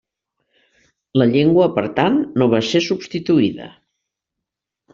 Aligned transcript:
La 1.21 1.27
llengua, 1.33 1.67
per 1.75 1.83
tant, 1.99 2.17
no 2.43 2.49
va 2.55 2.63
ser 2.71 2.83
substituïda. 2.89 3.69